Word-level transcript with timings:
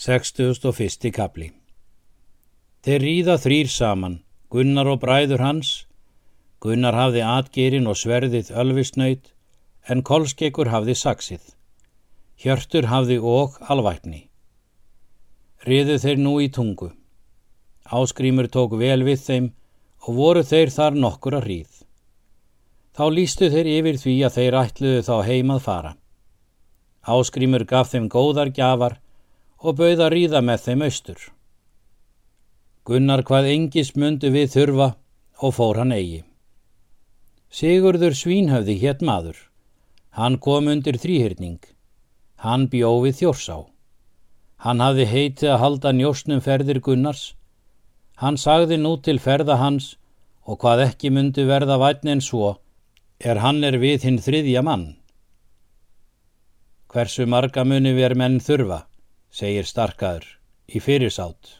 61. 0.00 1.10
kapli 1.12 1.50
Þeir 2.80 3.02
ríða 3.04 3.34
þrýr 3.36 3.68
saman, 3.68 4.14
Gunnar 4.48 4.88
og 4.88 5.02
bræður 5.02 5.42
hans. 5.44 5.72
Gunnar 6.64 6.96
hafði 6.96 7.20
atgerin 7.20 7.88
og 7.90 7.98
sverðið 8.00 8.48
ölvisnaut, 8.62 9.26
en 9.84 10.00
kolskekkur 10.00 10.70
hafði 10.72 10.94
saksið. 10.96 11.42
Hjörtur 12.40 12.88
hafði 12.88 13.18
og 13.20 13.58
alvækni. 13.60 14.22
Riðu 15.68 15.98
þeir 16.00 16.24
nú 16.24 16.32
í 16.40 16.48
tungu. 16.48 16.88
Áskrímur 17.84 18.48
tók 18.48 18.78
vel 18.80 19.04
við 19.04 19.20
þeim 19.26 19.50
og 20.06 20.16
voru 20.22 20.46
þeir 20.54 20.72
þar 20.78 20.96
nokkur 20.96 21.36
að 21.42 21.46
ríð. 21.50 21.84
Þá 22.96 23.04
lístu 23.18 23.52
þeir 23.52 23.72
yfir 23.76 24.00
því 24.06 24.16
að 24.24 24.40
þeir 24.40 24.58
ætluðu 24.64 25.06
þá 25.10 25.14
heimað 25.28 25.62
fara. 25.68 25.94
Áskrímur 27.04 27.68
gaf 27.68 27.92
þeim 27.92 28.08
góðar 28.08 28.56
gjafar 28.56 28.96
og 29.60 29.76
bauð 29.80 30.00
að 30.06 30.12
ríða 30.14 30.40
með 30.44 30.64
þeim 30.66 30.84
austur. 30.86 31.20
Gunnar 32.88 33.22
hvað 33.28 33.50
engis 33.52 33.92
mundu 33.96 34.30
við 34.32 34.54
þurfa 34.54 34.88
og 35.44 35.54
fór 35.56 35.80
hann 35.82 35.92
eigi. 35.92 36.22
Sigurður 37.50 38.16
Svínhöfði 38.16 38.76
hétt 38.80 39.04
maður. 39.04 39.36
Hann 40.16 40.38
kom 40.38 40.70
undir 40.72 40.96
þrýhyrning. 41.02 41.60
Hann 42.40 42.68
bjófið 42.72 43.18
þjórsá. 43.20 43.58
Hann 44.64 44.80
hafði 44.80 45.06
heitið 45.12 45.52
að 45.54 45.60
halda 45.64 45.92
njósnum 45.96 46.42
ferðir 46.44 46.80
Gunnars. 46.84 47.34
Hann 48.20 48.36
sagði 48.36 48.80
nú 48.80 48.96
til 49.00 49.18
ferða 49.20 49.56
hans 49.60 49.94
og 50.44 50.60
hvað 50.60 50.86
ekki 50.88 51.12
myndu 51.12 51.46
verða 51.48 51.78
vætni 51.80 52.16
en 52.16 52.24
svo 52.24 52.56
er 53.20 53.40
hann 53.44 53.64
er 53.64 53.76
við 53.80 54.06
hinn 54.08 54.20
þriðja 54.20 54.62
mann. 54.64 54.86
Hversu 56.90 57.26
marga 57.26 57.64
muni 57.64 57.92
ver 57.94 58.16
menn 58.18 58.40
þurfa? 58.40 58.86
Segir 59.30 59.66
starkaður, 59.66 60.26
í 60.66 60.82
fyrirsátt. 60.82 61.56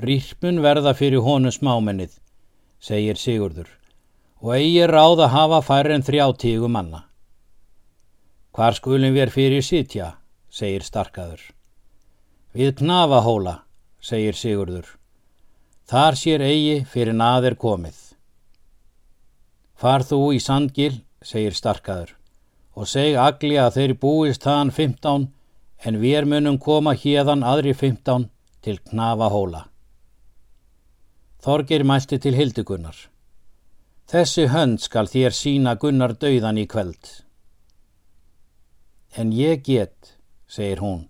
Rýrpun 0.00 0.60
verða 0.64 0.92
fyrir 0.96 1.24
honu 1.24 1.52
smámennið, 1.52 2.14
segir 2.80 3.18
Sigurður, 3.20 3.68
og 4.40 4.54
eigi 4.56 4.86
ráð 4.88 5.24
að 5.26 5.34
hafa 5.36 5.60
færre 5.64 5.96
en 5.96 6.04
þrjá 6.04 6.26
tígu 6.44 6.68
manna. 6.68 7.04
Hvar 8.52 8.76
skulum 8.76 9.14
við 9.16 9.32
fyrir 9.32 9.64
sitja, 9.64 10.14
segir 10.52 10.84
starkaður. 10.84 11.42
Við 12.52 12.74
knafahóla, 12.82 13.62
segir 14.00 14.36
Sigurður. 14.36 14.88
Þar 15.88 16.16
sér 16.20 16.44
eigi 16.44 16.82
fyrir 16.88 17.16
naðir 17.16 17.56
komið. 17.56 17.96
Far 19.76 20.04
þú 20.04 20.34
í 20.36 20.40
sandgil, 20.40 21.00
segir 21.24 21.56
starkaður, 21.56 22.12
og 22.76 22.88
seg 22.88 23.16
agli 23.18 23.56
að 23.60 23.78
þeir 23.78 23.94
búist 24.04 24.44
þaðan 24.44 24.70
15 24.76 25.30
en 25.84 25.98
við 26.02 26.28
munum 26.30 26.58
koma 26.62 26.94
hérðan 26.94 27.42
aðri 27.42 27.74
15 27.74 28.28
til 28.62 28.78
knafa 28.90 29.28
hóla. 29.32 29.66
Þorgir 31.42 31.82
mælti 31.82 32.20
til 32.22 32.36
Hildugunnar. 32.38 32.96
Þessi 34.06 34.46
hönd 34.52 34.78
skal 34.82 35.08
þér 35.10 35.34
sína 35.34 35.74
Gunnar 35.80 36.14
dauðan 36.14 36.60
í 36.62 36.66
kveld. 36.70 37.08
En 39.18 39.32
ég 39.34 39.64
get, 39.66 40.14
segir 40.46 40.82
hún, 40.84 41.08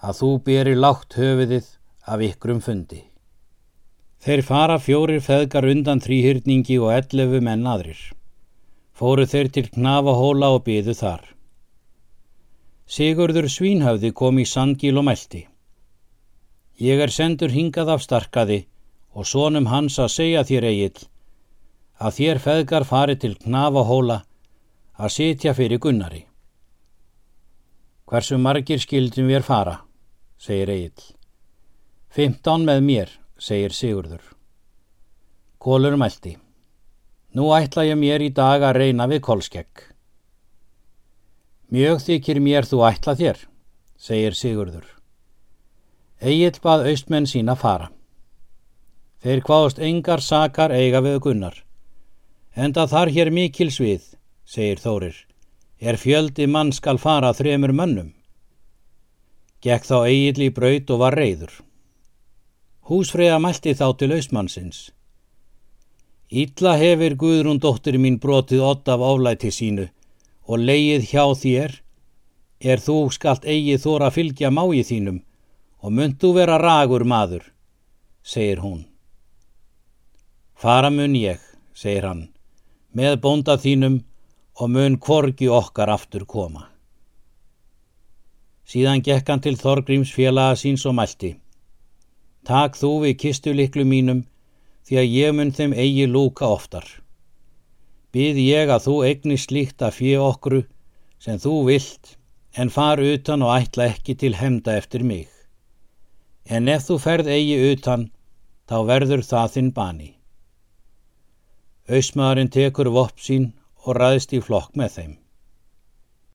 að 0.00 0.20
þú 0.20 0.30
beri 0.46 0.74
lágt 0.78 1.18
höfuðið 1.18 1.68
af 2.08 2.24
ykkrum 2.24 2.62
fundi. 2.64 3.02
Þeir 4.24 4.42
fara 4.48 4.78
fjórir 4.80 5.20
feðgar 5.20 5.68
undan 5.68 6.00
þrýhyrningi 6.00 6.78
og 6.80 6.94
ellefu 6.94 7.42
menn 7.44 7.66
aðrir. 7.68 8.00
Fóru 8.96 9.26
þeir 9.28 9.50
til 9.52 9.68
knafa 9.74 10.14
hóla 10.16 10.54
og 10.56 10.64
byðu 10.64 10.94
þar. 10.96 11.33
Sigurður 12.94 13.48
Svínhafði 13.50 14.12
kom 14.14 14.36
í 14.38 14.44
sandgíl 14.46 15.00
og 15.00 15.08
meldi. 15.08 15.40
Ég 16.78 17.00
er 17.02 17.10
sendur 17.10 17.50
hingað 17.50 17.88
af 17.94 18.02
starkaði 18.04 18.58
og 19.18 19.26
sónum 19.26 19.66
hans 19.66 19.96
að 19.98 20.12
segja 20.14 20.42
þér 20.46 20.66
eigill 20.68 21.08
að 21.98 22.14
þér 22.18 22.40
feðgar 22.44 22.86
fari 22.86 23.16
til 23.18 23.32
knafahóla 23.40 24.20
að 24.94 25.12
sitja 25.16 25.54
fyrir 25.58 25.80
Gunnari. 25.82 26.20
Hversu 28.06 28.38
margir 28.38 28.82
skildum 28.82 29.30
við 29.32 29.42
fara, 29.46 29.80
segir 30.38 30.70
eigill. 30.70 31.08
Fymtán 32.14 32.66
með 32.68 32.84
mér, 32.90 33.10
segir 33.38 33.74
Sigurður. 33.74 34.22
Kólur 35.58 35.98
meldi. 35.98 36.36
Nú 37.34 37.50
ætla 37.58 37.88
ég 37.88 37.98
mér 37.98 38.22
í 38.22 38.30
dag 38.30 38.62
að 38.62 38.78
reyna 38.84 39.08
við 39.10 39.24
kolskegg. 39.26 39.93
Mjög 41.74 42.04
þykir 42.04 42.38
mér 42.38 42.66
þú 42.70 42.84
ætla 42.86 43.16
þér, 43.18 43.38
segir 43.98 44.34
Sigurður. 44.38 44.84
Egil 46.22 46.52
bað 46.62 46.84
austmenn 46.90 47.26
sína 47.26 47.56
fara. 47.58 47.88
Þeir 49.24 49.40
hvaðust 49.48 49.80
engar 49.82 50.22
sakar 50.22 50.70
eiga 50.70 51.00
við 51.02 51.16
gunnar. 51.24 51.56
Enda 52.54 52.84
þar 52.92 53.10
hér 53.16 53.30
mikil 53.34 53.72
svið, 53.74 54.04
segir 54.46 54.78
Þórir, 54.84 55.16
er 55.80 55.98
fjöldi 55.98 56.46
mann 56.46 56.70
skal 56.76 57.00
fara 57.02 57.32
þremur 57.34 57.74
mönnum. 57.74 58.14
Gekk 59.64 59.88
þá 59.88 59.96
Egil 60.12 60.46
í 60.46 60.50
braut 60.54 60.94
og 60.94 61.02
var 61.02 61.18
reyður. 61.18 61.58
Húsfreyja 62.86 63.40
mælti 63.42 63.74
þá 63.74 63.88
til 63.98 64.12
austmannsins. 64.14 64.84
Ítla 66.30 66.78
hefur 66.78 67.18
Guðrún 67.18 67.58
dóttir 67.58 67.98
mín 67.98 68.20
brotið 68.22 68.62
ott 68.62 68.94
af 68.94 69.02
álæti 69.02 69.50
sínu 69.50 69.90
og 70.44 70.60
leið 70.60 71.08
hjá 71.10 71.24
þér, 71.40 71.78
er 72.60 72.80
þú 72.80 72.98
skalt 73.12 73.44
eigi 73.44 73.76
þóra 73.80 74.10
fylgja 74.14 74.50
máið 74.52 74.84
þínum 74.90 75.20
og 75.84 75.92
myndu 75.92 76.32
vera 76.36 76.58
ragur 76.60 77.04
maður, 77.04 77.44
segir 78.22 78.62
hún. 78.64 78.84
Fara 80.54 80.90
mun 80.90 81.16
ég, 81.18 81.40
segir 81.76 82.06
hann, 82.08 82.28
með 82.92 83.18
bónda 83.24 83.58
þínum 83.60 84.00
og 84.60 84.70
mun 84.70 84.96
korgi 84.98 85.50
okkar 85.50 85.92
aftur 85.92 86.24
koma. 86.24 86.70
Síðan 88.64 89.02
gekk 89.04 89.28
hann 89.28 89.42
til 89.44 89.58
Þorgríms 89.60 90.12
félaga 90.14 90.56
síns 90.56 90.86
og 90.88 90.96
mælti. 90.96 91.34
Takk 92.48 92.78
þú 92.80 92.92
við 93.04 93.18
kistuliklu 93.20 93.84
mínum 93.84 94.24
því 94.88 95.00
að 95.00 95.12
ég 95.18 95.34
mun 95.36 95.52
þeim 95.52 95.74
eigi 95.76 96.06
lúka 96.08 96.48
oftar. 96.48 96.86
Býð 98.14 98.36
ég 98.38 98.70
að 98.70 98.84
þú 98.86 98.92
eigni 99.08 99.36
slíkt 99.42 99.82
að 99.82 99.96
fjö 99.96 100.18
okkru 100.22 100.60
sem 101.18 101.40
þú 101.42 101.54
vilt 101.66 102.12
en 102.54 102.70
far 102.70 103.02
utan 103.02 103.42
og 103.42 103.56
ætla 103.56 103.88
ekki 103.90 104.14
til 104.14 104.36
hemda 104.38 104.76
eftir 104.78 105.02
mig. 105.02 105.26
En 106.46 106.68
ef 106.68 106.86
þú 106.86 106.98
ferð 107.02 107.32
eigi 107.34 107.56
utan, 107.72 108.10
þá 108.70 108.76
verður 108.86 109.24
það 109.26 109.50
þinn 109.56 109.72
bani. 109.74 110.10
Ausmaðurinn 111.90 112.52
tekur 112.54 112.92
vopp 112.94 113.18
sín 113.20 113.50
og 113.84 113.98
ræðist 113.98 114.36
í 114.36 114.40
flokk 114.44 114.76
með 114.78 114.94
þeim. 114.98 115.14